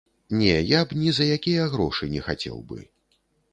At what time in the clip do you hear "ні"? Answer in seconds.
1.01-1.11